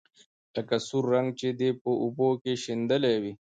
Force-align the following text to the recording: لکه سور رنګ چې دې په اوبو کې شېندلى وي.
لکه 0.55 0.75
سور 0.87 1.03
رنګ 1.13 1.27
چې 1.39 1.47
دې 1.59 1.69
په 1.81 1.89
اوبو 2.03 2.27
کې 2.41 2.53
شېندلى 2.63 3.13
وي. 3.21 3.33